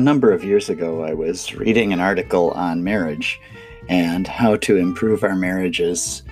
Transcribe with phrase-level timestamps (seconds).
[0.00, 3.38] A number of years ago, I was reading an article on marriage
[3.90, 6.22] and how to improve our marriages.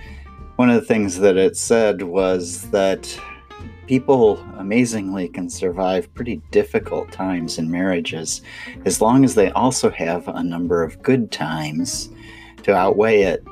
[0.57, 3.21] One of the things that it said was that
[3.87, 8.41] people amazingly can survive pretty difficult times in marriages
[8.87, 12.09] as long as they also have a number of good times
[12.63, 13.45] to outweigh it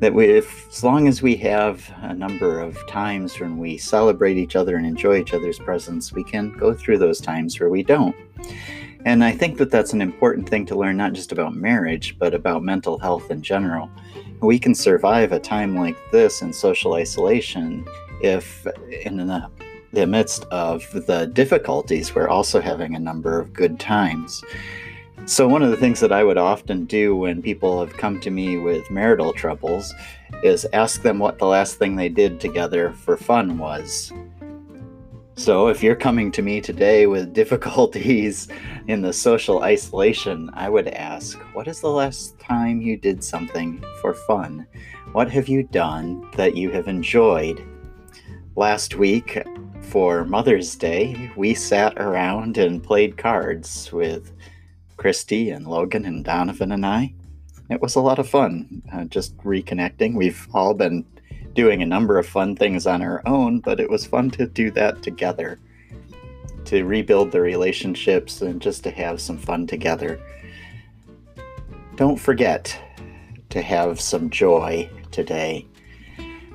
[0.00, 4.36] that we if as long as we have a number of times when we celebrate
[4.36, 7.82] each other and enjoy each other's presence we can go through those times where we
[7.82, 8.16] don't
[9.04, 12.34] and i think that that's an important thing to learn not just about marriage but
[12.34, 13.90] about mental health in general
[14.40, 17.86] we can survive a time like this in social isolation
[18.22, 18.66] if
[19.04, 19.48] in the,
[19.92, 24.42] the midst of the difficulties we're also having a number of good times
[25.24, 28.30] so, one of the things that I would often do when people have come to
[28.30, 29.94] me with marital troubles
[30.42, 34.12] is ask them what the last thing they did together for fun was.
[35.34, 38.48] So, if you're coming to me today with difficulties
[38.86, 43.82] in the social isolation, I would ask, What is the last time you did something
[44.02, 44.66] for fun?
[45.12, 47.66] What have you done that you have enjoyed?
[48.56, 49.42] Last week,
[49.80, 54.32] for Mother's Day, we sat around and played cards with
[54.98, 57.14] Christy and Logan and Donovan and I.
[57.70, 60.14] It was a lot of fun uh, just reconnecting.
[60.14, 61.06] We've all been
[61.54, 64.70] doing a number of fun things on our own, but it was fun to do
[64.72, 65.58] that together,
[66.64, 70.20] to rebuild the relationships and just to have some fun together.
[71.96, 72.78] Don't forget
[73.50, 75.66] to have some joy today.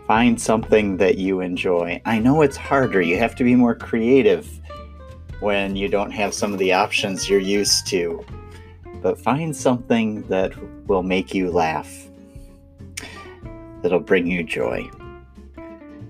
[0.07, 2.01] Find something that you enjoy.
[2.05, 4.59] I know it's harder, you have to be more creative
[5.39, 8.25] when you don't have some of the options you're used to
[9.01, 10.53] but find something that
[10.87, 12.09] will make you laugh,
[13.81, 14.89] that'll bring you joy.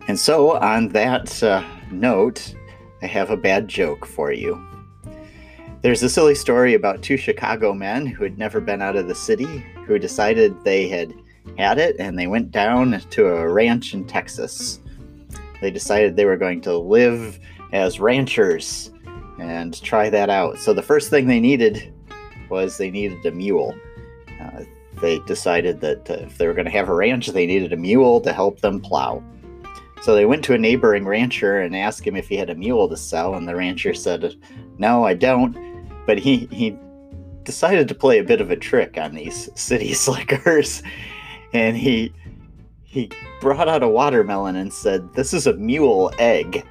[0.08, 2.56] And so, on that uh, note,
[3.02, 4.64] I have a bad joke for you.
[5.82, 9.16] There's a silly story about two Chicago men who had never been out of the
[9.16, 11.14] city who decided they had
[11.58, 14.80] had it and they went down to a ranch in Texas.
[15.61, 17.39] They decided they were going to live
[17.73, 18.92] as ranchers
[19.39, 20.58] and try that out.
[20.58, 21.94] So the first thing they needed
[22.50, 23.76] was they needed a mule.
[24.42, 24.64] Uh,
[25.02, 27.77] they decided that uh, if they were going to have a ranch, they needed a
[27.77, 29.23] mule to help them plow.
[30.02, 32.87] So they went to a neighboring rancher and asked him if he had a mule
[32.89, 34.35] to sell, and the rancher said,
[34.77, 35.58] "No, I don't."
[36.05, 36.77] But he he
[37.43, 40.83] decided to play a bit of a trick on these city slickers,
[41.53, 42.14] and he
[42.83, 43.09] he
[43.41, 46.65] brought out a watermelon and said, "This is a mule egg."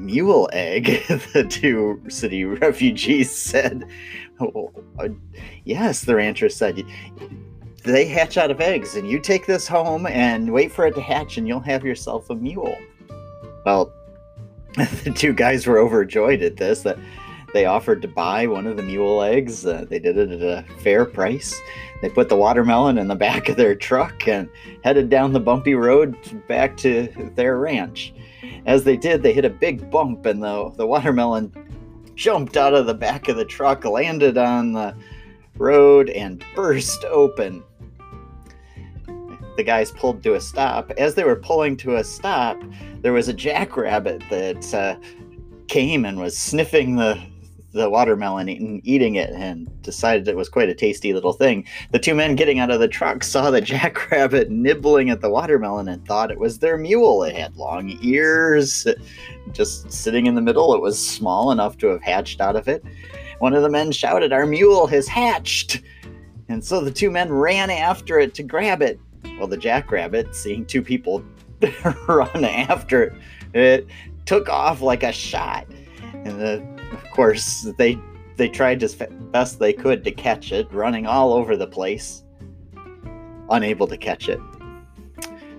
[0.00, 0.86] Mule egg,
[1.32, 3.86] the two city refugees said.
[4.40, 5.08] Oh, uh,
[5.64, 6.82] yes, the rancher said.
[7.84, 11.00] They hatch out of eggs, and you take this home and wait for it to
[11.00, 12.76] hatch, and you'll have yourself a mule.
[13.64, 13.92] Well,
[15.04, 16.98] the two guys were overjoyed at this that
[17.52, 19.66] they offered to buy one of the mule eggs.
[19.66, 21.60] Uh, they did it at a fair price.
[22.02, 24.48] They put the watermelon in the back of their truck and
[24.84, 26.16] headed down the bumpy road
[26.48, 28.14] back to their ranch.
[28.66, 31.52] As they did, they hit a big bump, and the, the watermelon
[32.14, 34.94] jumped out of the back of the truck, landed on the
[35.56, 37.62] road, and burst open.
[39.56, 40.90] The guys pulled to a stop.
[40.92, 42.62] As they were pulling to a stop,
[43.02, 44.96] there was a jackrabbit that uh,
[45.68, 47.20] came and was sniffing the
[47.72, 51.64] the watermelon and eating it and decided it was quite a tasty little thing.
[51.92, 55.88] The two men getting out of the truck saw the jackrabbit nibbling at the watermelon
[55.88, 57.22] and thought it was their mule.
[57.22, 58.86] It had long ears,
[59.52, 60.74] just sitting in the middle.
[60.74, 62.84] It was small enough to have hatched out of it.
[63.38, 65.82] One of the men shouted, Our mule has hatched!
[66.48, 68.98] And so the two men ran after it to grab it.
[69.38, 71.24] Well, the jackrabbit, seeing two people
[72.08, 73.12] run after it,
[73.54, 73.86] it
[74.26, 75.66] took off like a shot.
[76.12, 77.98] And the of course, they
[78.36, 82.24] they tried as best they could to catch it, running all over the place,
[83.50, 84.40] unable to catch it.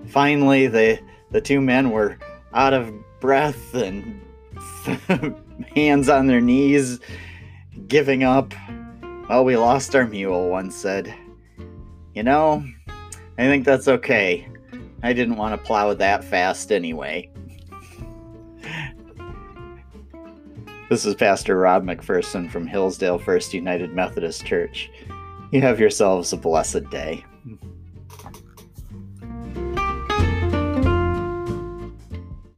[0.08, 0.98] Finally, the
[1.30, 2.18] the two men were
[2.54, 4.20] out of breath and
[5.76, 7.00] hands on their knees,
[7.86, 8.52] giving up.
[9.28, 11.14] Well, we lost our mule, one said.
[12.14, 12.64] You know,
[13.38, 14.46] I think that's okay.
[15.02, 17.31] I didn't want to plow that fast anyway.
[20.92, 24.90] This is Pastor Rob McPherson from Hillsdale First United Methodist Church.
[25.50, 27.24] You have yourselves a blessed day.